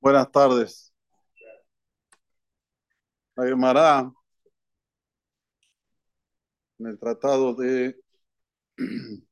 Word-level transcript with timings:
Buenas 0.00 0.30
tardes. 0.30 0.92
La 3.36 3.46
Gemara, 3.46 4.12
en 6.78 6.86
el 6.86 6.98
tratado 6.98 7.54
de 7.54 7.96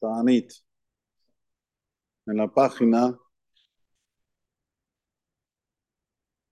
Tanit, 0.00 0.52
en 2.26 2.36
la 2.36 2.46
página, 2.48 3.18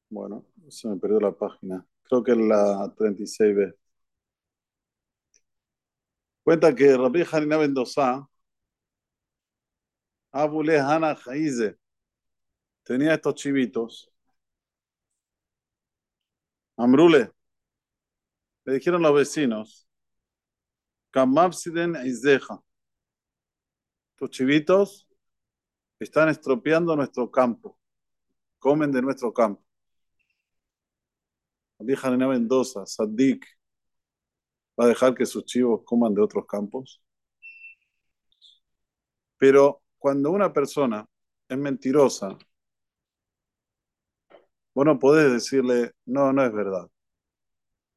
bueno, 0.08 0.46
se 0.68 0.88
me 0.88 0.96
perdió 0.96 1.20
la 1.20 1.32
página, 1.32 1.86
creo 2.04 2.22
que 2.22 2.32
es 2.32 2.38
la 2.38 2.94
36b. 2.96 3.74
Cuenta 6.42 6.74
que 6.74 6.96
Rabbi 6.96 7.24
Hanina 7.30 7.58
Mendoza, 7.58 8.28
Abule 10.34 10.80
Hana 10.80 11.14
Jaize, 11.14 11.78
tenía 12.82 13.14
estos 13.14 13.36
chivitos. 13.36 14.10
Amrule, 16.76 17.30
le 18.64 18.74
dijeron 18.74 19.00
los 19.02 19.14
vecinos, 19.14 19.88
Kamapsiden 21.12 21.94
Izeja, 22.04 22.60
tus 24.16 24.30
chivitos 24.30 25.06
están 26.00 26.28
estropeando 26.28 26.96
nuestro 26.96 27.30
campo, 27.30 27.78
comen 28.58 28.90
de 28.90 29.02
nuestro 29.02 29.32
campo. 29.32 29.64
Rabbi 31.78 31.94
Hanina 32.02 32.26
Mendoza, 32.26 32.84
Sadik, 32.86 33.46
va 34.76 34.86
a 34.86 34.88
dejar 34.88 35.14
que 35.14 35.26
sus 35.26 35.44
chivos 35.44 35.82
coman 35.84 36.12
de 36.12 36.22
otros 36.22 36.44
campos. 36.46 37.00
Pero 39.38 39.83
cuando 40.04 40.30
una 40.30 40.52
persona 40.52 41.08
es 41.48 41.56
mentirosa, 41.56 42.36
vos 44.74 44.84
no 44.84 44.98
podés 44.98 45.32
decirle, 45.32 45.92
no, 46.04 46.30
no 46.30 46.44
es 46.44 46.52
verdad. 46.52 46.90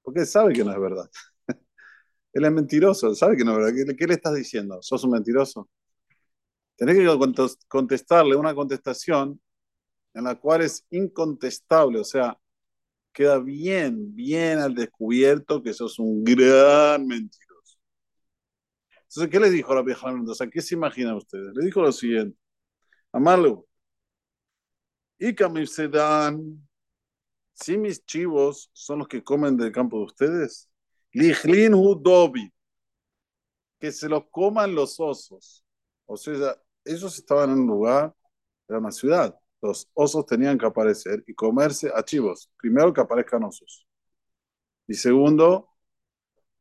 Porque 0.01 0.21
él 0.21 0.25
sabe 0.25 0.53
que 0.53 0.63
no 0.63 0.71
es 0.71 0.79
verdad. 0.79 1.09
él 2.31 2.45
es 2.45 2.51
mentiroso, 2.53 3.13
sabe 3.13 3.35
que 3.35 3.43
no 3.43 3.51
es 3.51 3.57
verdad. 3.57 3.73
¿Qué, 3.75 3.95
qué 3.97 4.07
le 4.07 4.13
estás 4.13 4.35
diciendo? 4.35 4.81
¿Sos 4.81 5.03
un 5.03 5.11
mentiroso? 5.11 5.69
Tenés 6.77 6.95
que 6.95 7.53
contestarle 7.67 8.37
una 8.37 8.55
contestación 8.55 9.41
en 10.13 10.23
la 10.23 10.35
cual 10.35 10.61
es 10.61 10.85
incontestable, 10.91 11.99
o 11.99 12.05
sea, 12.05 12.39
queda 13.11 13.37
bien, 13.39 14.15
bien 14.15 14.59
al 14.59 14.73
descubierto 14.73 15.61
que 15.61 15.73
sos 15.73 15.99
un 15.99 16.23
gran 16.23 17.05
mentiroso. 17.05 17.46
Entonces, 19.17 19.31
¿qué 19.31 19.39
le 19.39 19.49
dijo 19.49 19.73
la 19.73 19.81
vieja 19.81 20.11
Mendoza? 20.11 20.47
¿Qué 20.47 20.61
se 20.61 20.75
imaginan 20.75 21.15
ustedes? 21.15 21.51
Le 21.55 21.65
dijo 21.65 21.81
lo 21.81 21.91
siguiente. 21.91 22.37
Amarlo. 23.11 23.67
Y 25.17 25.35
se 25.65 25.87
dan, 25.87 26.67
si 27.53 27.79
mis 27.79 28.05
chivos 28.05 28.69
son 28.73 28.99
los 28.99 29.07
que 29.07 29.23
comen 29.23 29.57
del 29.57 29.71
campo 29.71 29.97
de 29.97 30.03
ustedes, 30.05 30.69
Lijlin 31.13 31.73
Hudobi, 31.73 32.53
que 33.79 33.91
se 33.91 34.07
los 34.07 34.25
coman 34.29 34.75
los 34.75 34.99
osos. 34.99 35.65
O 36.05 36.15
sea, 36.15 36.55
ellos 36.85 37.17
estaban 37.17 37.49
en 37.49 37.59
un 37.61 37.67
lugar, 37.67 38.13
era 38.67 38.77
una 38.77 38.91
ciudad, 38.91 39.35
los 39.63 39.89
osos 39.95 40.27
tenían 40.27 40.59
que 40.59 40.67
aparecer 40.67 41.23
y 41.25 41.33
comerse 41.33 41.91
a 41.91 42.03
chivos. 42.03 42.51
Primero 42.55 42.93
que 42.93 43.01
aparezcan 43.01 43.43
osos. 43.45 43.87
Y 44.87 44.93
segundo, 44.93 45.69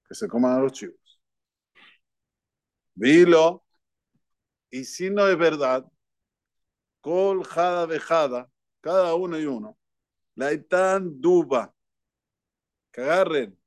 que 0.09 0.15
se 0.15 0.27
coman 0.27 0.53
a 0.53 0.61
los 0.61 0.73
chivos. 0.73 1.06
Vilo. 2.97 3.65
Y 4.71 4.85
si 4.85 5.11
no 5.11 5.27
es 5.29 5.39
verdad, 5.39 5.87
col 7.01 7.45
jada 7.45 7.87
vejada, 7.87 8.51
cada 8.81 9.15
uno 9.15 9.39
y 9.39 9.47
uno. 9.47 9.79
La 10.35 10.53
itan 10.53 11.21
duba. 11.21 11.75
Que 12.93 13.03
agarren 13.03 13.59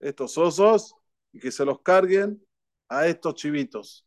estos 0.00 0.38
osos 0.38 0.94
y 1.32 1.40
que 1.40 1.50
se 1.52 1.64
los 1.64 1.80
carguen 1.82 2.42
a 2.88 3.06
estos 3.06 3.34
chivitos. 3.34 4.06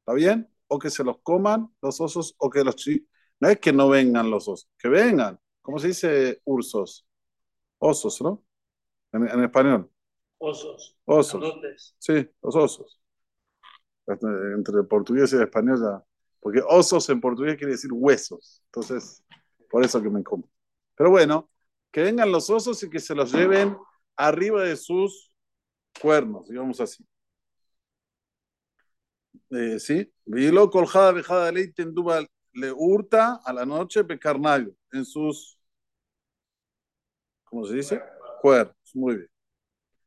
¿Está 0.00 0.14
bien? 0.14 0.54
o 0.68 0.78
que 0.78 0.90
se 0.90 1.04
los 1.04 1.18
coman 1.22 1.68
los 1.82 2.00
osos 2.00 2.34
o 2.38 2.50
que 2.50 2.64
los 2.64 2.76
no 3.40 3.48
es 3.48 3.60
que 3.60 3.72
no 3.72 3.88
vengan 3.88 4.30
los 4.30 4.48
osos, 4.48 4.68
que 4.78 4.88
vengan. 4.88 5.38
¿Cómo 5.62 5.78
se 5.78 5.88
dice 5.88 6.40
ursos? 6.44 7.06
Osos, 7.78 8.20
¿no? 8.22 8.44
En, 9.12 9.28
en 9.28 9.44
español. 9.44 9.90
Osos. 10.38 10.96
Osos. 11.04 11.40
Grandotes. 11.40 11.94
Sí, 11.98 12.28
los 12.42 12.56
osos. 12.56 13.00
Entre 14.06 14.80
el 14.80 14.86
portugués 14.86 15.32
y 15.32 15.36
el 15.36 15.42
español 15.42 15.78
ya. 15.80 16.04
Porque 16.40 16.60
osos 16.66 17.08
en 17.08 17.20
portugués 17.20 17.56
quiere 17.56 17.72
decir 17.72 17.90
huesos. 17.92 18.62
Entonces, 18.66 19.24
por 19.70 19.84
eso 19.84 20.02
que 20.02 20.10
me 20.10 20.22
como. 20.22 20.48
Pero 20.94 21.10
bueno, 21.10 21.50
que 21.90 22.02
vengan 22.02 22.30
los 22.30 22.50
osos 22.50 22.82
y 22.82 22.90
que 22.90 23.00
se 23.00 23.14
los 23.14 23.32
lleven 23.32 23.76
arriba 24.16 24.62
de 24.62 24.76
sus 24.76 25.34
cuernos, 26.00 26.48
digamos 26.48 26.80
así. 26.80 27.04
Eh, 29.50 29.78
sí, 29.78 30.12
vilo 30.24 30.70
coljada 30.70 31.12
vejada 31.12 31.52
ley 31.52 31.72
tenduba 31.72 32.26
le 32.52 32.72
hurta 32.72 33.40
a 33.44 33.52
la 33.52 33.64
noche 33.64 34.04
pecarnayo 34.04 34.72
en 34.92 35.04
sus, 35.04 35.58
¿cómo 37.44 37.64
se 37.66 37.74
dice? 37.74 38.02
Cuernos, 38.40 38.76
muy 38.94 39.16
bien. 39.16 39.33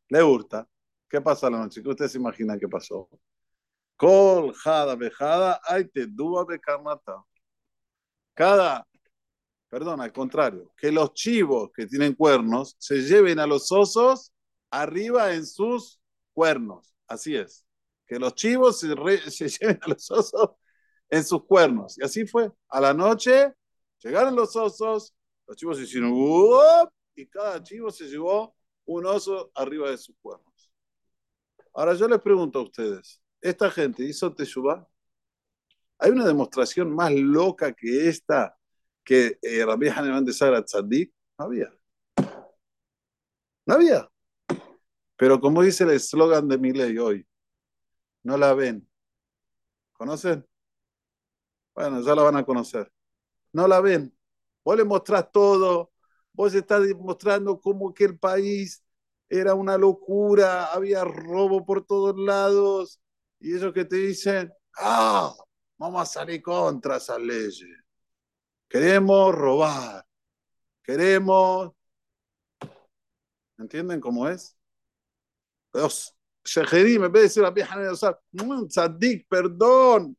Le 0.09 0.23
hurta. 0.23 0.67
¿Qué 1.09 1.21
pasa 1.21 1.49
la 1.49 1.59
noche? 1.59 1.81
¿Qué 1.81 1.89
ustedes 1.89 2.11
se 2.11 2.17
imaginan 2.17 2.59
qué 2.59 2.67
pasó? 2.67 3.09
Coljada 3.95 4.95
vejada 4.95 5.59
hay 5.63 5.85
tenduba 5.85 6.45
becarnata. 6.45 7.23
Cada, 8.33 8.87
perdón, 9.69 10.01
al 10.01 10.13
contrario, 10.13 10.73
que 10.77 10.91
los 10.91 11.13
chivos 11.13 11.71
que 11.73 11.87
tienen 11.87 12.13
cuernos 12.13 12.75
se 12.79 13.01
lleven 13.01 13.39
a 13.39 13.47
los 13.47 13.71
osos 13.71 14.33
arriba 14.69 15.33
en 15.33 15.45
sus 15.45 15.99
cuernos. 16.33 16.93
Así 17.07 17.35
es 17.35 17.67
que 18.07 18.17
los 18.17 18.33
chivos 18.35 18.79
se, 18.79 18.95
re, 18.95 19.17
se, 19.29 19.49
lleven 19.59 19.79
a 19.81 19.89
los 19.89 20.09
osos 20.09 20.51
en 21.09 21.23
sus 21.23 21.45
cuernos. 21.45 21.97
Y 21.97 22.03
así 22.03 22.25
fue. 22.25 22.51
A 22.69 22.79
la 22.79 22.93
noche 22.93 23.53
llegaron 23.99 24.35
los 24.35 24.55
osos, 24.55 25.13
los 25.45 25.57
chivos 25.57 25.77
se 25.77 25.83
hicieron 25.83 26.13
y 27.15 27.27
cada 27.27 27.61
chivo 27.61 27.89
se 27.91 28.05
llevó 28.05 28.55
un 28.87 29.05
oso 29.05 29.51
arriba 29.53 29.91
de 29.91 29.97
sus 29.97 30.15
cuernos. 30.21 30.71
Ahora 31.73 31.93
yo 31.93 32.07
les 32.07 32.19
pregunto 32.19 32.59
a 32.59 32.63
ustedes, 32.63 33.21
¿esta 33.39 33.69
gente 33.69 34.03
hizo 34.03 34.33
Teshuvah? 34.33 34.87
¿Hay 35.99 36.11
una 36.11 36.25
demostración 36.25 36.93
más 36.93 37.11
loca 37.13 37.73
que 37.73 38.07
esta 38.07 38.57
que 39.03 39.37
eh, 39.41 39.65
Rabbi 39.65 39.89
Haneman 39.89 40.25
de 40.25 40.33
Sagra 40.33 40.63
Tzadik? 40.63 41.13
No 41.37 41.45
había. 41.45 41.71
No 43.65 43.73
había. 43.75 44.09
Pero 45.17 45.39
como 45.39 45.63
dice 45.63 45.83
el 45.83 45.91
eslogan 45.91 46.47
de 46.47 46.57
mi 46.57 46.71
ley 46.71 46.97
hoy, 46.97 47.27
no 48.23 48.37
la 48.37 48.53
ven. 48.53 48.87
¿Conocen? 49.93 50.47
Bueno, 51.73 52.01
ya 52.01 52.15
la 52.15 52.23
van 52.23 52.37
a 52.37 52.45
conocer. 52.45 52.91
No 53.51 53.67
la 53.67 53.81
ven. 53.81 54.15
Vos 54.63 54.77
le 54.77 54.83
mostrás 54.83 55.31
todo. 55.31 55.91
Vos 56.37 56.53
estás 56.53 56.83
mostrando 56.99 57.59
cómo 57.59 57.91
que 57.91 58.03
el 58.03 58.19
país 58.19 58.83
era 59.27 59.55
una 59.55 59.75
locura, 59.75 60.67
había 60.67 61.03
robo 61.03 61.65
por 61.65 61.83
todos 61.83 62.15
lados. 62.15 63.01
Y 63.39 63.55
ellos 63.55 63.73
que 63.73 63.85
te 63.85 63.95
dicen, 63.95 64.53
ah, 64.77 65.33
vamos 65.79 65.99
a 66.03 66.05
salir 66.05 66.43
contra 66.43 66.97
esas 66.97 67.19
leyes. 67.19 67.65
Queremos 68.69 69.33
robar. 69.33 70.05
Queremos... 70.83 71.71
¿Entienden 73.57 73.99
cómo 73.99 74.29
es? 74.29 74.55
Dios, 75.73 76.15
Sheherim, 76.45 77.03
en 77.05 77.11
vez 77.11 77.21
de 77.21 77.27
decir 77.29 77.45
a 77.45 77.49
vieja 77.49 77.75
tzadik, 78.67 79.27
perdón, 79.27 80.15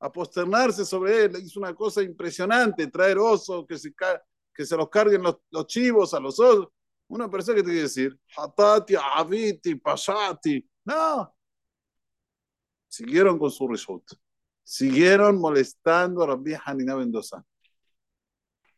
a 0.00 0.10
posternarse 0.10 0.86
sobre 0.86 1.24
él, 1.24 1.36
hizo 1.42 1.60
una 1.60 1.74
cosa 1.74 2.02
impresionante, 2.02 2.86
traer 2.86 3.18
osos, 3.18 3.66
que 3.66 3.76
se, 3.76 3.92
que 4.58 4.66
se 4.66 4.76
los 4.76 4.88
carguen 4.88 5.22
los, 5.22 5.36
los 5.50 5.68
chivos 5.68 6.12
a 6.14 6.18
los 6.18 6.40
osos. 6.40 6.66
Una 7.06 7.30
persona 7.30 7.54
que 7.54 7.62
te 7.62 7.68
quiere 7.68 7.82
decir, 7.82 8.18
hatati, 8.36 8.96
aviti, 8.96 9.76
pasati. 9.76 10.68
No. 10.84 11.32
Siguieron 12.88 13.38
con 13.38 13.52
su 13.52 13.68
resultado. 13.68 14.20
Siguieron 14.64 15.38
molestando 15.38 16.24
a 16.24 16.26
Rabbi 16.26 16.54
Hanina 16.64 16.96
Mendoza. 16.96 17.46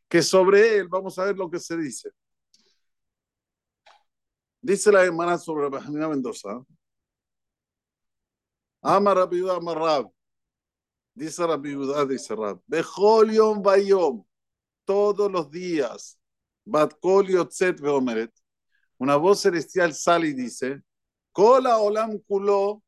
Que 0.07 0.21
sobre 0.21 0.77
él, 0.77 0.89
vamos 0.89 1.19
a 1.19 1.25
ver 1.25 1.39
lo 1.39 1.49
que 1.49 1.59
se 1.59 1.79
dice. 1.79 2.11
Dice 4.61 4.93
la 4.93 5.03
hermana 5.03 5.39
sobre 5.39 5.63
Rabbi 5.71 5.83
Hanina 5.83 6.09
Mendoza. 6.09 6.63
Ama 8.83 9.15
Rabbi 9.15 9.49
Amar 9.49 9.79
Rab. 9.79 10.13
Dice 11.15 11.47
Rabbi 11.47 11.75
dice 12.07 12.37
Rab. 12.37 12.61
Bejol 12.67 13.33
yom 13.33 13.63
bayom. 13.63 14.27
Todos 14.85 15.31
los 15.31 15.51
días. 15.51 16.19
Una 18.99 19.17
voz 19.17 19.41
celestial 19.41 19.95
sale 19.95 20.29
y 20.29 20.35
dice, 20.35 20.83
Kola 21.33 21.79
olam 21.79 22.19
kulo, 22.19 22.83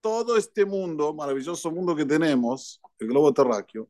todo 0.00 0.36
este 0.36 0.64
mundo, 0.64 1.12
maravilloso 1.12 1.70
mundo 1.70 1.96
que 1.96 2.04
tenemos, 2.04 2.80
el 2.98 3.08
globo 3.08 3.32
terráqueo, 3.32 3.88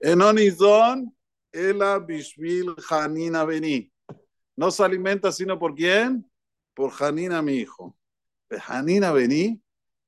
Enonizón, 0.00 1.14
Ela 1.52 1.98
Bishvil 1.98 2.74
Hanina 2.88 3.44
Beni. 3.44 3.92
No 4.56 4.70
se 4.70 4.82
alimenta 4.82 5.30
sino 5.30 5.58
por 5.58 5.74
quién? 5.74 6.28
Por 6.74 6.92
Hanina, 6.98 7.42
mi 7.42 7.54
hijo. 7.54 7.96
Hanina 8.66 9.12
Beni 9.12 9.62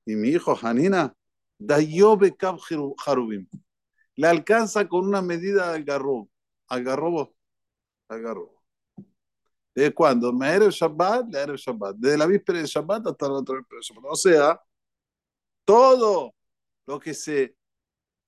y 0.07 0.17
mi 0.17 0.31
hijo 0.31 0.59
Hanina, 0.61 1.15
Dayobe 1.59 2.37
Kab 2.37 2.59
Harubim. 3.07 3.47
Le 4.17 4.27
alcanza 4.27 4.89
con 4.89 5.07
una 5.07 5.23
medida 5.23 5.69
de 5.69 5.77
algarrobo. 5.77 6.31
Algarrobo. 6.69 7.35
Algarrobo. 8.09 8.63
¿De 9.75 9.93
cuándo? 9.93 10.31
el 10.31 10.71
Shabbat, 10.71 11.35
el 11.35 11.57
Shabbat. 11.57 11.97
Desde 11.97 12.19
la 12.19 12.27
víspera 12.27 12.61
de 12.61 12.67
Shabbat 12.67 13.09
hasta 13.09 13.29
la 13.29 13.35
otra 13.35 13.57
víspera 13.57 13.79
de 13.79 13.83
Shabbat. 13.83 14.13
O 14.13 14.17
sea, 14.17 14.61
todo 15.65 16.35
lo 16.87 17.01
que 17.01 17.15
se 17.15 17.57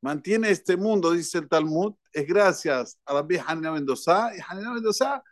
mantiene 0.02 0.50
este 0.50 0.76
mundo, 0.76 1.12
dice 1.12 1.38
el 1.38 1.48
Talmud, 1.48 1.94
es 2.12 2.26
gracias 2.26 2.98
a 3.04 3.14
la 3.14 3.22
vieja 3.22 3.52
Hanina 3.52 3.72
Mendoza. 3.72 4.30
Y 4.36 4.40
Hanina 4.46 4.72
Mendoza, 4.74 5.22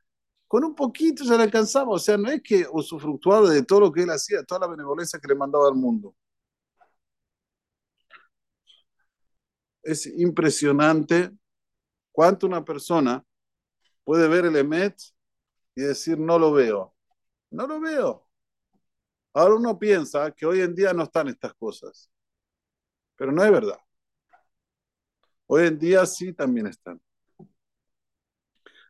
con 0.46 0.64
un 0.64 0.74
poquito 0.74 1.24
ya 1.24 1.36
le 1.36 1.44
alcanzaba. 1.44 1.90
O 1.90 1.98
sea, 1.98 2.16
no 2.16 2.30
es 2.30 2.42
que 2.42 2.66
usufructuaba 2.72 3.50
de 3.50 3.62
todo 3.64 3.80
lo 3.80 3.92
que 3.92 4.02
él 4.02 4.10
hacía, 4.10 4.44
toda 4.44 4.60
la 4.60 4.68
benevolencia 4.68 5.18
que 5.20 5.28
le 5.28 5.34
mandaba 5.34 5.68
al 5.68 5.74
mundo. 5.74 6.14
Es 9.82 10.06
impresionante 10.06 11.30
cuánto 12.14 12.46
una 12.46 12.64
persona 12.64 13.24
puede 14.04 14.28
ver 14.28 14.46
el 14.46 14.56
Emet 14.56 14.96
y 15.74 15.82
decir, 15.82 16.16
no 16.16 16.38
lo 16.38 16.52
veo. 16.52 16.94
No 17.50 17.66
lo 17.66 17.80
veo. 17.80 18.28
Ahora 19.32 19.56
uno 19.56 19.76
piensa 19.78 20.30
que 20.30 20.46
hoy 20.46 20.60
en 20.60 20.76
día 20.76 20.92
no 20.92 21.02
están 21.02 21.26
estas 21.28 21.54
cosas, 21.54 22.08
pero 23.16 23.32
no 23.32 23.42
es 23.44 23.50
verdad. 23.50 23.78
Hoy 25.46 25.66
en 25.66 25.78
día 25.78 26.06
sí 26.06 26.32
también 26.32 26.68
están. 26.68 27.00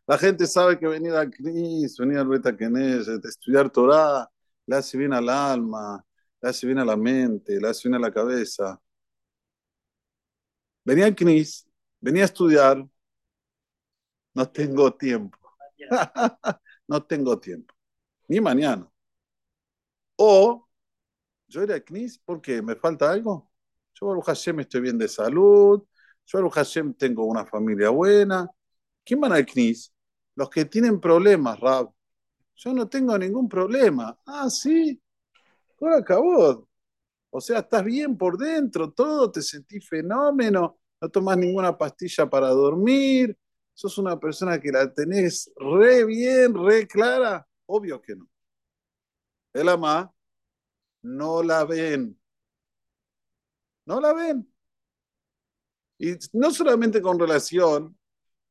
La 0.06 0.18
gente 0.18 0.46
sabe 0.46 0.78
que 0.78 0.86
venir 0.86 1.14
a 1.14 1.28
Cris, 1.30 1.96
venir 1.96 2.18
al 2.18 2.28
Beta 2.28 2.50
estudiar 3.26 3.70
Torah, 3.70 4.28
le 4.66 4.76
hace 4.76 4.98
bien 4.98 5.14
al 5.14 5.30
alma, 5.30 6.04
le 6.42 6.48
hace 6.50 6.66
bien 6.66 6.78
a 6.78 6.84
la 6.84 6.96
mente, 6.96 7.58
le 7.58 7.68
hace 7.68 7.88
bien 7.88 7.94
a 7.94 8.06
la 8.06 8.12
cabeza. 8.12 8.78
Venía 10.84 11.06
a 11.06 11.14
Cris, 11.14 11.66
venía 12.00 12.22
a 12.22 12.26
estudiar, 12.26 12.86
no 14.34 14.48
tengo 14.50 14.94
tiempo. 14.94 15.38
no 16.88 17.02
tengo 17.04 17.38
tiempo. 17.38 17.74
Ni 18.28 18.40
mañana. 18.40 18.90
O 20.16 20.68
yo 21.48 21.62
iré 21.62 21.74
a 21.74 21.80
CNIS 21.80 22.18
porque 22.24 22.62
me 22.62 22.76
falta 22.76 23.10
algo. 23.10 23.50
Yo, 23.94 24.06
Baruch 24.08 24.26
Hashem, 24.26 24.60
estoy 24.60 24.80
bien 24.80 24.98
de 24.98 25.08
salud. 25.08 25.82
Yo, 26.26 26.38
Baruch 26.38 26.54
Hashem, 26.54 26.94
tengo 26.94 27.24
una 27.24 27.46
familia 27.46 27.90
buena. 27.90 28.50
¿Quién 29.04 29.20
van 29.20 29.32
al 29.32 29.46
CNIS? 29.46 29.92
Los 30.36 30.50
que 30.50 30.64
tienen 30.64 31.00
problemas, 31.00 31.60
Rab. 31.60 31.90
Yo 32.56 32.72
no 32.72 32.88
tengo 32.88 33.16
ningún 33.18 33.48
problema. 33.48 34.18
Ah, 34.26 34.50
sí. 34.50 35.00
Todo 35.78 35.96
acabó. 35.96 36.68
O 37.30 37.40
sea, 37.40 37.60
estás 37.60 37.84
bien 37.84 38.16
por 38.16 38.38
dentro, 38.38 38.92
todo, 38.92 39.30
te 39.30 39.42
sentís 39.42 39.88
fenómeno, 39.88 40.78
no 41.00 41.08
tomas 41.08 41.36
ninguna 41.36 41.76
pastilla 41.76 42.30
para 42.30 42.48
dormir, 42.50 43.36
sos 43.74 43.98
una 43.98 44.18
persona 44.18 44.60
que 44.60 44.70
la 44.70 44.92
tenés 44.92 45.52
re 45.56 46.04
bien, 46.04 46.54
re 46.54 46.86
clara, 46.86 47.46
obvio 47.66 48.00
que 48.00 48.16
no. 48.16 48.28
El 49.52 49.68
ama 49.68 50.12
no 51.02 51.42
la 51.42 51.64
ven. 51.64 52.18
No 53.86 54.00
la 54.00 54.14
ven. 54.14 54.48
Y 55.98 56.16
no 56.32 56.50
solamente 56.50 57.02
con 57.02 57.18
relación 57.18 57.96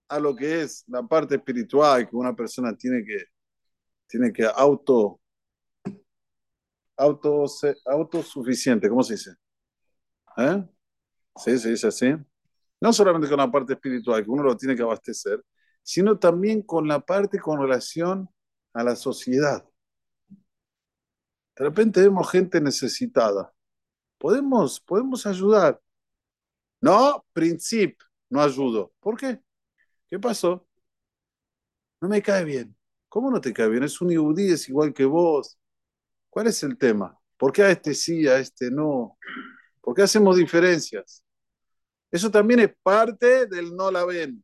a 0.07 0.19
lo 0.19 0.35
que 0.35 0.61
es 0.61 0.83
la 0.87 1.03
parte 1.03 1.35
espiritual 1.35 2.07
que 2.09 2.15
una 2.15 2.35
persona 2.35 2.75
tiene 2.75 3.03
que, 3.03 3.25
tiene 4.07 4.31
que 4.31 4.45
auto, 4.45 5.19
auto, 6.97 7.45
autosuficiente, 7.85 8.89
¿cómo 8.89 9.03
se 9.03 9.13
dice? 9.13 9.35
¿Eh? 10.37 10.63
Sí, 11.35 11.57
se 11.57 11.71
dice 11.71 11.87
así 11.87 12.15
no 12.83 12.91
solamente 12.91 13.29
con 13.29 13.37
la 13.37 13.49
parte 13.49 13.73
espiritual, 13.73 14.25
que 14.25 14.29
uno 14.29 14.43
lo 14.43 14.57
tiene 14.57 14.75
que 14.75 14.81
abastecer, 14.83 15.41
sino 15.81 16.19
también 16.19 16.61
con 16.63 16.85
la 16.85 16.99
parte 16.99 17.39
con 17.39 17.61
relación 17.61 18.29
a 18.73 18.83
la 18.83 18.97
sociedad. 18.97 19.63
De 21.55 21.63
repente 21.63 22.01
vemos 22.01 22.29
gente 22.29 22.59
necesitada. 22.59 23.53
Podemos, 24.17 24.81
podemos 24.81 25.25
ayudar. 25.25 25.79
No, 26.81 27.25
principio, 27.31 28.05
no 28.29 28.41
ayudo. 28.41 28.91
¿Por 28.99 29.17
qué? 29.17 29.39
¿Qué 30.09 30.19
pasó? 30.19 30.67
No 32.01 32.09
me 32.09 32.21
cae 32.21 32.43
bien. 32.43 32.75
¿Cómo 33.07 33.31
no 33.31 33.39
te 33.39 33.53
cae 33.53 33.69
bien? 33.69 33.83
Es 33.83 34.01
un 34.01 34.09
yudí, 34.11 34.51
es 34.51 34.67
igual 34.67 34.93
que 34.93 35.05
vos. 35.05 35.57
¿Cuál 36.29 36.47
es 36.47 36.61
el 36.63 36.77
tema? 36.77 37.17
¿Por 37.37 37.53
qué 37.53 37.63
a 37.63 37.71
este 37.71 37.93
sí, 37.93 38.27
a 38.27 38.39
este 38.39 38.69
no? 38.69 39.17
¿Por 39.79 39.95
qué 39.95 40.01
hacemos 40.01 40.35
diferencias? 40.35 41.22
Eso 42.13 42.29
también 42.29 42.59
es 42.59 42.71
parte 42.83 43.47
del 43.47 43.75
no 43.75 43.89
la 43.89 44.05
ven. 44.05 44.43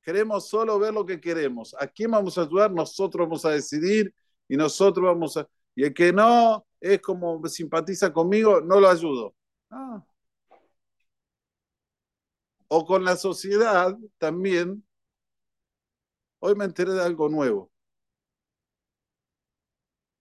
Queremos 0.00 0.48
solo 0.48 0.78
ver 0.78 0.94
lo 0.94 1.04
que 1.04 1.20
queremos. 1.20 1.76
¿A 1.78 1.86
quién 1.86 2.10
vamos 2.10 2.38
a 2.38 2.42
ayudar? 2.42 2.72
Nosotros 2.72 3.26
vamos 3.26 3.44
a 3.44 3.50
decidir 3.50 4.14
y 4.48 4.56
nosotros 4.56 5.04
vamos 5.04 5.36
a... 5.36 5.46
Y 5.74 5.84
el 5.84 5.92
que 5.92 6.10
no 6.10 6.66
es 6.80 7.02
como 7.02 7.46
simpatiza 7.48 8.10
conmigo, 8.10 8.62
no 8.62 8.80
lo 8.80 8.88
ayudo. 8.88 9.34
Ah. 9.68 10.02
O 12.68 12.86
con 12.86 13.04
la 13.04 13.16
sociedad 13.16 13.94
también. 14.16 14.82
Hoy 16.38 16.54
me 16.54 16.64
enteré 16.64 16.92
de 16.94 17.02
algo 17.02 17.28
nuevo. 17.28 17.70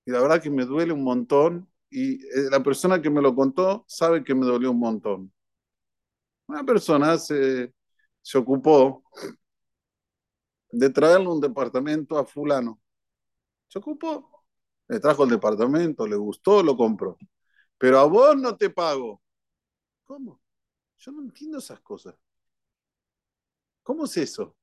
Y 0.06 0.12
la 0.12 0.20
verdad 0.20 0.42
que 0.44 0.50
me 0.50 0.66
duele 0.66 0.92
un 0.92 1.06
montón. 1.06 1.72
Y 1.90 2.16
eh, 2.16 2.50
la 2.52 2.62
persona 2.62 3.02
que 3.02 3.10
me 3.10 3.22
lo 3.22 3.34
contó 3.34 3.86
sabe 3.88 4.26
que 4.26 4.36
me 4.36 4.46
dolió 4.46 4.72
un 4.72 4.80
montón. 4.80 5.34
Una 6.50 6.64
persona 6.66 7.18
se, 7.18 7.74
se 8.22 8.38
ocupó 8.38 9.04
de 10.72 10.90
traerle 10.90 11.28
un 11.30 11.40
departamento 11.42 12.18
a 12.18 12.26
fulano. 12.26 12.80
Se 13.68 13.80
ocupó, 13.80 14.46
le 14.90 15.00
trajo 15.00 15.24
el 15.26 15.32
departamento, 15.32 16.08
le 16.08 16.16
gustó, 16.18 16.64
lo 16.64 16.78
compró. 16.78 17.18
Pero 17.78 18.00
a 18.00 18.06
vos 18.06 18.38
no 18.38 18.58
te 18.58 18.70
pago. 18.70 19.22
¿Cómo? 20.06 20.42
Yo 21.00 21.12
no 21.14 21.22
entiendo 21.24 21.60
esas 21.60 21.82
cosas. 21.82 22.16
¿Cómo 23.84 24.06
es 24.06 24.16
eso? 24.18 24.56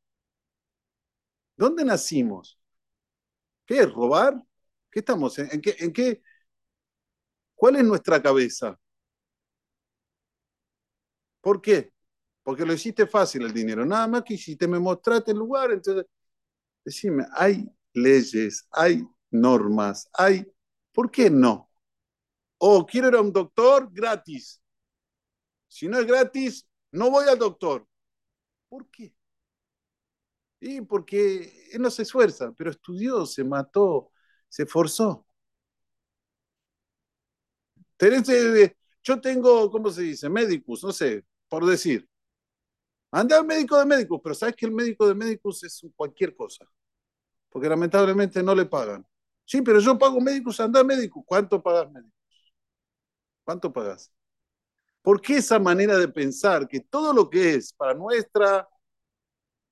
¿Dónde 1.56 1.84
nacimos? 1.84 2.58
¿Qué 3.66 3.80
es 3.80 3.92
robar? 3.92 4.34
¿Qué 4.90 5.00
estamos? 5.00 5.38
¿En, 5.38 5.49
en 5.78 5.92
qué? 5.92 6.22
¿Cuál 7.54 7.76
es 7.76 7.84
nuestra 7.84 8.22
cabeza? 8.22 8.78
¿Por 11.46 11.62
qué? 11.62 11.92
Porque 12.42 12.66
lo 12.66 12.72
hiciste 12.72 13.06
fácil 13.06 13.42
el 13.42 13.52
dinero. 13.52 13.86
Nada 13.86 14.08
más 14.08 14.24
que 14.24 14.34
hiciste, 14.34 14.66
me 14.66 14.80
mostraste 14.80 15.30
el 15.30 15.38
lugar. 15.38 15.70
Entonces, 15.70 16.04
decime, 16.84 17.24
hay 17.34 17.70
leyes, 17.92 18.66
hay 18.72 19.04
normas, 19.30 20.08
hay. 20.12 20.44
¿Por 20.92 21.08
qué 21.08 21.30
no? 21.30 21.70
O 22.58 22.84
quiero 22.84 23.10
ir 23.10 23.14
a 23.14 23.20
un 23.20 23.32
doctor 23.32 23.88
gratis. 23.92 24.60
Si 25.68 25.86
no 25.86 26.00
es 26.00 26.06
gratis, 26.06 26.66
no 26.90 27.12
voy 27.12 27.28
al 27.28 27.38
doctor. 27.38 27.86
¿Por 28.68 28.90
qué? 28.90 29.14
Y 30.58 30.80
porque 30.80 31.68
él 31.70 31.80
no 31.80 31.90
se 31.90 32.02
esfuerza, 32.02 32.52
pero 32.58 32.72
estudió, 32.72 33.24
se 33.24 33.44
mató, 33.44 34.10
se 34.48 34.64
esforzó. 34.64 35.24
Yo 39.04 39.20
tengo, 39.20 39.70
¿cómo 39.70 39.90
se 39.90 40.02
dice? 40.02 40.28
Médicos, 40.28 40.82
no 40.82 40.92
sé, 40.92 41.24
por 41.48 41.64
decir. 41.66 42.08
Anda 43.10 43.38
al 43.38 43.46
médico 43.46 43.78
de 43.78 43.86
médicos, 43.86 44.20
pero 44.22 44.34
sabes 44.34 44.56
que 44.56 44.66
el 44.66 44.72
médico 44.72 45.06
de 45.06 45.14
médicos 45.14 45.62
es 45.64 45.86
cualquier 45.94 46.34
cosa, 46.34 46.66
porque 47.48 47.68
lamentablemente 47.68 48.42
no 48.42 48.54
le 48.54 48.66
pagan. 48.66 49.06
Sí, 49.44 49.62
pero 49.62 49.78
yo 49.78 49.96
pago 49.96 50.20
médicos, 50.20 50.58
anda 50.60 50.80
al 50.80 50.86
médico. 50.86 51.24
¿Cuánto 51.24 51.62
pagas 51.62 51.90
médicos? 51.90 52.12
¿Cuánto 53.44 53.72
pagas? 53.72 54.12
¿Por 55.02 55.20
qué 55.20 55.36
esa 55.36 55.60
manera 55.60 55.96
de 55.98 56.08
pensar 56.08 56.66
que 56.66 56.80
todo 56.80 57.12
lo 57.12 57.30
que 57.30 57.54
es 57.54 57.72
para 57.72 57.94
nuestra, 57.94 58.68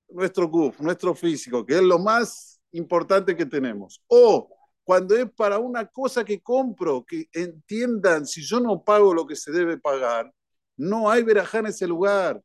nuestro 0.07 0.49
CUF, 0.49 0.79
nuestro 0.79 1.13
físico, 1.13 1.65
que 1.65 1.75
es 1.75 1.81
lo 1.81 1.99
más 1.99 2.61
importante 2.71 3.35
que 3.35 3.45
tenemos, 3.45 4.01
o 4.07 4.49
cuando 4.85 5.15
es 5.15 5.29
para 5.31 5.57
una 5.57 5.87
cosa 5.87 6.23
que 6.23 6.41
compro, 6.41 7.03
que 7.03 7.27
entiendan, 7.33 8.25
si 8.25 8.43
yo 8.43 8.59
no 8.59 8.83
pago 8.83 9.13
lo 9.13 9.27
que 9.27 9.35
se 9.35 9.51
debe 9.51 9.77
pagar, 9.77 10.31
no 10.77 11.09
hay 11.09 11.23
verajá 11.23 11.59
en 11.59 11.67
ese 11.67 11.87
lugar. 11.87 12.41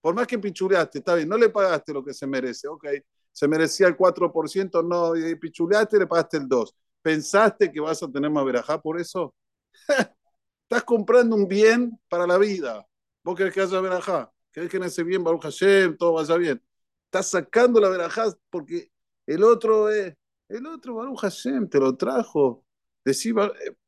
Por 0.00 0.14
más 0.14 0.26
que 0.26 0.38
pichuleaste, 0.38 0.98
está 0.98 1.14
bien, 1.14 1.28
no 1.28 1.38
le 1.38 1.48
pagaste 1.48 1.92
lo 1.92 2.04
que 2.04 2.12
se 2.12 2.26
merece, 2.26 2.68
ok. 2.68 2.86
Se 3.30 3.48
merecía 3.48 3.86
el 3.86 3.96
4%, 3.96 4.82
no, 4.82 5.16
y 5.16 5.34
pichuleaste, 5.36 5.98
le 5.98 6.06
pagaste 6.06 6.38
el 6.38 6.48
2%. 6.48 6.74
¿Pensaste 7.02 7.72
que 7.72 7.80
vas 7.80 8.02
a 8.02 8.10
tener 8.10 8.30
más 8.30 8.44
verajá 8.44 8.80
por 8.80 9.00
eso? 9.00 9.34
Estás 10.64 10.84
comprando 10.84 11.36
un 11.36 11.48
bien 11.48 11.98
para 12.08 12.26
la 12.26 12.38
vida. 12.38 12.86
¿Vos 13.24 13.36
querés 13.36 13.52
que 13.52 13.60
haya 13.60 13.80
verajá? 13.80 14.32
que 14.52 14.68
que 14.68 14.78
nace 14.78 15.02
bien, 15.02 15.24
Baruch 15.24 15.42
Hashem, 15.42 15.96
todo 15.96 16.14
vaya 16.14 16.36
bien. 16.36 16.62
Estás 17.06 17.30
sacando 17.30 17.80
la 17.80 17.88
verajá 17.88 18.26
porque 18.50 18.90
el 19.26 19.42
otro 19.44 19.90
es, 19.90 20.14
el 20.48 20.66
otro 20.66 20.94
Baruch 20.94 21.20
Hashem 21.20 21.68
te 21.68 21.78
lo 21.80 21.96
trajo. 21.96 22.64
Decí, 23.04 23.32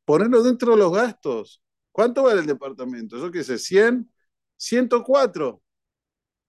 ponerlo 0.03 0.43
dentro 0.43 0.71
de 0.71 0.77
los 0.77 0.91
gastos. 0.91 1.61
¿Cuánto 1.95 2.23
vale 2.23 2.41
el 2.41 2.45
departamento? 2.45 3.17
Yo 3.17 3.31
qué 3.31 3.41
sé, 3.41 3.57
100, 3.57 4.11
104. 4.57 5.63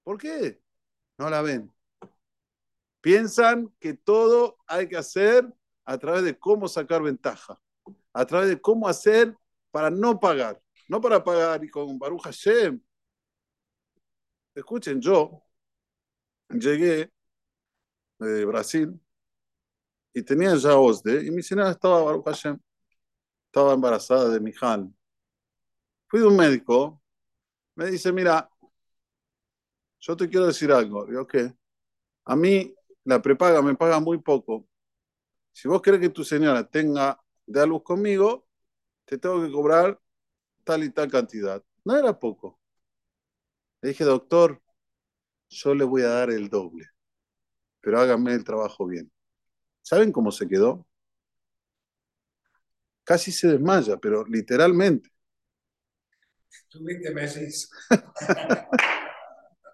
¿Por 0.02 0.18
qué? 0.18 0.60
No 1.18 1.30
la 1.30 1.40
ven. 1.40 1.72
Piensan 3.00 3.72
que 3.78 3.94
todo 3.94 4.58
hay 4.66 4.88
que 4.88 4.96
hacer 4.96 5.46
a 5.84 5.98
través 5.98 6.24
de 6.24 6.36
cómo 6.36 6.66
sacar 6.66 7.00
ventaja, 7.00 7.60
a 8.12 8.26
través 8.26 8.48
de 8.48 8.60
cómo 8.60 8.88
hacer 8.88 9.36
para 9.70 9.88
no 9.88 10.18
pagar, 10.18 10.60
no 10.88 11.00
para 11.00 11.22
pagar 11.22 11.62
y 11.64 11.70
con 11.70 11.96
Baruch 11.96 12.22
Hashem. 12.24 12.82
Escuchen, 14.52 15.00
yo 15.00 15.44
llegué 16.48 17.12
de 18.18 18.44
Brasil 18.44 19.00
y 20.12 20.22
tenía 20.22 20.56
ya 20.56 20.76
OSDE 20.76 21.24
y 21.24 21.30
mi 21.30 21.44
señora 21.44 21.70
estaba 21.70 22.02
Baruch 22.02 22.24
Hashem, 22.24 22.58
estaba 23.46 23.74
embarazada 23.74 24.28
de 24.30 24.40
mi 24.40 24.50
hija. 24.50 24.95
Fui 26.08 26.20
de 26.20 26.26
un 26.26 26.36
médico, 26.36 27.02
me 27.76 27.86
dice, 27.86 28.12
mira, 28.12 28.48
yo 30.00 30.16
te 30.16 30.28
quiero 30.28 30.46
decir 30.46 30.72
algo. 30.72 31.06
Digo, 31.06 31.26
¿qué? 31.26 31.54
A 32.26 32.36
mí 32.36 32.74
la 33.04 33.22
prepaga 33.22 33.62
me 33.62 33.74
paga 33.76 34.00
muy 34.00 34.18
poco. 34.18 34.68
Si 35.52 35.68
vos 35.68 35.82
querés 35.82 36.00
que 36.00 36.10
tu 36.10 36.24
señora 36.24 36.68
tenga 36.68 37.20
de 37.46 37.66
luz 37.66 37.82
conmigo, 37.82 38.46
te 39.04 39.18
tengo 39.18 39.44
que 39.44 39.52
cobrar 39.52 40.00
tal 40.64 40.84
y 40.84 40.90
tal 40.90 41.10
cantidad. 41.10 41.64
No 41.84 41.96
era 41.96 42.18
poco. 42.18 42.60
Le 43.82 43.90
dije, 43.90 44.04
doctor, 44.04 44.62
yo 45.48 45.74
le 45.74 45.84
voy 45.84 46.02
a 46.02 46.08
dar 46.08 46.30
el 46.30 46.48
doble, 46.50 46.86
pero 47.80 48.00
háganme 48.00 48.34
el 48.34 48.44
trabajo 48.44 48.86
bien. 48.86 49.10
¿Saben 49.82 50.12
cómo 50.12 50.32
se 50.32 50.48
quedó? 50.48 50.86
Casi 53.04 53.32
se 53.32 53.48
desmaya, 53.48 53.96
pero 53.96 54.24
literalmente. 54.26 55.10
Tuviste 56.68 57.12
meses. 57.12 57.70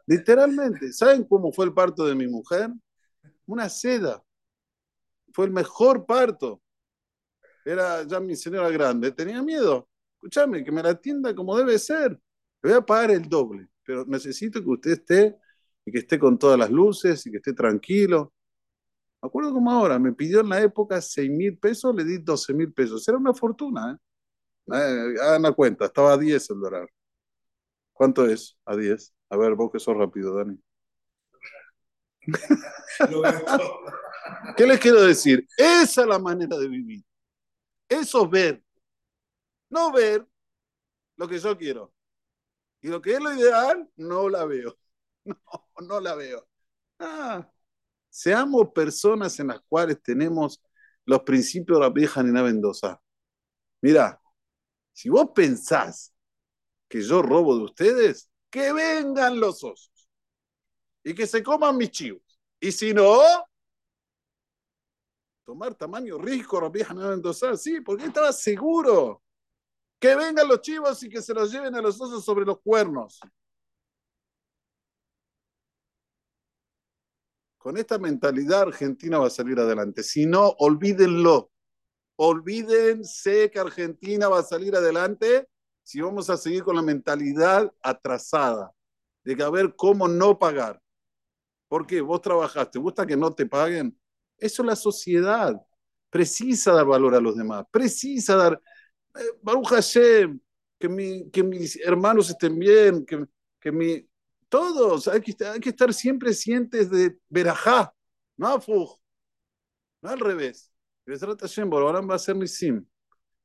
literalmente. 0.07 0.93
¿Saben 0.93 1.25
cómo 1.25 1.53
fue 1.53 1.67
el 1.67 1.75
parto 1.75 2.07
de 2.07 2.15
mi 2.15 2.27
mujer? 2.27 2.71
Una 3.47 3.69
seda. 3.69 4.23
Fue 5.33 5.47
el 5.47 5.53
mejor 5.53 6.05
parto. 6.07 6.61
Era 7.65 8.03
ya 8.05 8.21
mi 8.21 8.37
señora 8.37 8.71
grande. 8.71 9.13
Tenía 9.13 9.43
miedo. 9.43 9.89
Escúchame, 10.15 10.65
que 10.65 10.73
me 10.73 10.83
la 10.83 10.91
atienda 10.91 11.35
como 11.35 11.57
debe 11.57 11.79
ser. 11.79 12.13
Le 12.63 12.71
voy 12.71 12.79
a 12.79 12.87
pagar 12.87 13.11
el 13.11 13.29
doble, 13.29 13.69
pero 13.85 14.05
necesito 14.07 14.63
que 14.63 14.71
usted 14.71 14.91
esté 14.93 15.37
y 15.85 15.91
que 15.91 15.99
esté 15.99 16.19
con 16.19 16.39
todas 16.39 16.59
las 16.59 16.71
luces 16.71 17.27
y 17.27 17.31
que 17.31 17.39
esté 17.39 17.53
tranquilo. 17.53 18.33
Me 19.21 19.29
acuerdo 19.29 19.53
como 19.53 19.71
ahora, 19.71 19.99
me 19.99 20.13
pidió 20.13 20.41
en 20.41 20.49
la 20.49 20.61
época 20.61 21.01
6 21.01 21.31
mil 21.31 21.59
pesos, 21.59 21.95
le 21.95 22.05
di 22.05 22.19
12 22.19 22.55
mil 22.55 22.73
pesos. 22.73 23.07
Era 23.09 23.19
una 23.19 23.35
fortuna, 23.35 23.93
¿eh? 23.93 24.12
Eh 24.69 25.15
hagan 25.23 25.43
la 25.43 25.53
cuenta, 25.53 25.87
estaba 25.87 26.13
a 26.15 26.19
10 26.19 26.49
el 26.51 26.61
dólar. 26.61 26.89
¿Cuánto 27.95 28.27
es 28.27 28.59
a 28.67 28.77
10? 28.77 29.15
A 29.31 29.37
ver, 29.39 29.55
vos 29.55 29.71
que 29.73 29.81
sos 29.81 29.97
rápido, 29.97 30.35
Dani. 30.37 30.59
¿Qué 34.57 34.67
les 34.67 34.79
quiero 34.81 35.03
decir? 35.03 35.47
Esa 35.57 36.03
es 36.03 36.07
la 36.07 36.19
manera 36.19 36.57
de 36.59 36.69
vivir. 36.69 37.03
Eso 37.89 38.25
es 38.25 38.31
ver. 38.31 38.63
No 39.71 39.93
ver 39.93 40.27
lo 41.17 41.29
que 41.29 41.39
yo 41.39 41.57
quiero. 41.59 41.93
Y 42.83 42.89
lo 42.89 43.01
que 43.03 43.15
es 43.15 43.21
lo 43.21 43.33
ideal, 43.35 43.89
no 43.97 44.29
la 44.29 44.45
veo. 44.47 44.77
No, 45.25 45.37
no 45.89 46.01
la 46.01 46.17
veo. 46.17 46.45
Ah, 46.99 47.49
seamos 48.11 48.69
personas 48.75 49.39
en 49.41 49.47
las 49.49 49.61
cuales 49.69 50.03
tenemos 50.03 50.61
los 51.07 51.23
principios 51.23 51.79
de 51.79 51.85
la 51.85 51.91
vieja 51.91 52.23
Nina 52.23 52.43
Mendoza. 52.43 53.01
Mira, 53.83 54.22
si 54.93 55.09
vos 55.09 55.31
pensás 55.35 56.15
que 56.89 57.03
yo 57.03 57.23
robo 57.23 57.57
de 57.57 57.65
ustedes, 57.65 58.31
que 58.51 58.73
vengan 58.73 59.41
los 59.41 59.65
osos 59.65 60.09
y 61.03 61.15
que 61.15 61.27
se 61.27 61.43
coman 61.43 61.77
mis 61.77 61.91
chivos. 61.91 62.23
Y 62.61 62.71
si 62.71 62.93
no, 62.93 63.21
tomar 65.45 65.75
tamaño 65.75 66.19
la 66.19 66.69
vieja 66.69 66.95
Nina 66.95 67.09
Mendoza, 67.09 67.57
sí, 67.57 67.81
porque 67.81 68.07
estaba 68.07 68.33
seguro 68.33 69.23
que 69.99 70.15
vengan 70.17 70.49
los 70.49 70.61
chivos 70.61 71.03
y 71.03 71.09
que 71.09 71.23
se 71.23 71.33
los 71.33 71.53
lleven 71.53 71.75
a 71.75 71.81
los 71.81 72.01
osos 72.01 72.25
sobre 72.25 72.45
los 72.45 72.61
cuernos. 72.61 73.21
Con 77.57 77.77
esta 77.77 77.97
mentalidad 77.97 78.63
Argentina 78.63 79.19
va 79.19 79.29
a 79.29 79.31
salir 79.31 79.61
adelante. 79.61 80.03
Si 80.03 80.27
no, 80.27 80.49
olvídenlo. 80.59 81.52
Olvídense 82.17 83.51
que 83.51 83.59
Argentina 83.59 84.29
va 84.29 84.41
a 84.41 84.45
salir 84.45 84.75
adelante 84.77 85.49
si 85.83 86.01
vamos 86.01 86.31
a 86.31 86.37
seguir 86.37 86.63
con 86.63 86.77
la 86.77 86.83
mentalidad 86.83 87.73
atrasada 87.83 88.73
de 89.25 89.37
que 89.37 89.43
a 89.43 89.51
ver 89.51 89.75
cómo 89.77 90.09
no 90.09 90.39
pagar. 90.39 90.81
¿Por 91.69 91.87
qué? 91.87 92.01
Vos 92.01 92.21
trabajaste, 92.21 92.79
gusta 92.79 93.07
que 93.07 93.17
no 93.17 93.33
te 93.35 93.47
paguen? 93.47 93.99
Eso 94.37 94.63
es 94.63 94.67
la 94.67 94.77
sociedad. 94.77 95.55
Precisa 96.11 96.73
dar 96.73 96.87
valor 96.87 97.15
a 97.15 97.21
los 97.21 97.37
demás. 97.37 97.65
Precisa 97.71 98.37
dar 98.37 98.61
eh, 99.15 99.21
Baruch 99.43 99.69
Hashem, 99.69 100.39
que, 100.79 100.89
mi, 100.89 101.31
mis 101.45 101.77
hermanos 101.77 102.31
estén 102.31 102.59
bien, 102.59 103.07
que. 103.07 103.27
Todos, 104.49 105.09
hay 105.09 105.23
que, 105.23 105.35
hay 105.47 105.61
que 105.61 105.71
estar 105.71 105.95
siempre 105.95 106.35
sientes 106.35 106.91
de 106.91 107.17
verajá, 107.31 107.95
no 108.37 108.49
afuj, 108.49 109.01
no 110.03 110.11
al 110.11 110.21
revés. 110.21 110.72
Hashem, 111.07 111.73
ahora 111.73 112.01
va 112.01 112.15
a 112.15 112.19
ser 112.19 112.37
nisim. 112.37 112.85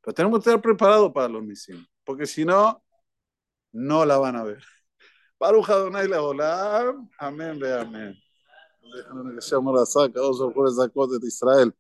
Pero 0.02 0.14
tenemos 0.14 0.40
que 0.40 0.50
estar 0.50 0.62
preparados 0.62 1.12
para 1.12 1.28
los 1.28 1.44
nisim, 1.44 1.86
porque 2.04 2.26
si 2.26 2.46
no, 2.46 2.82
no 3.72 4.06
la 4.06 4.18
van 4.18 4.36
a 4.36 4.44
ver. 4.44 4.64
Baruch 5.40 5.70
Adonai 5.70 6.08
la 6.08 6.22
Olam, 6.22 7.10
amén, 7.20 7.60
ve 7.60 7.74
amén. 7.74 8.16
Que 9.36 9.42
sea 9.42 9.60
morazá, 9.60 10.12
cada 10.12 10.26
dos 10.26 10.54
por 10.54 10.68
esa 10.68 10.88
cosa 10.90 11.20
de 11.20 11.28
Israel. 11.28 11.74